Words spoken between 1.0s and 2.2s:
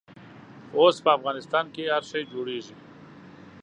په افغانستان کښې هر